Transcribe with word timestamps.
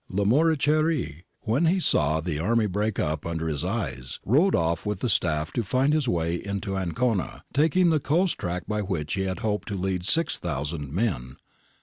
Lamoriciere, 0.09 1.25
when 1.41 1.65
he 1.67 1.79
saw 1.79 2.19
the 2.21 2.39
army 2.39 2.65
break 2.65 2.97
up 2.97 3.23
under 3.23 3.47
his 3.47 3.63
eyes, 3.63 4.19
rode 4.25 4.55
off 4.55 4.83
with 4.83 5.01
the 5.01 5.09
staff 5.09 5.53
to 5.53 5.61
find 5.63 5.93
his 5.93 6.07
way 6.07 6.43
into 6.43 6.75
Ancona, 6.75 7.43
taking 7.53 7.89
the 7.89 7.99
coast 7.99 8.39
track 8.39 8.63
by 8.67 8.81
which 8.81 9.13
he 9.13 9.25
had 9.25 9.41
hoped 9.41 9.67
to 9.67 9.77
lead 9.77 10.03
6000 10.03 10.91
men. 10.91 11.35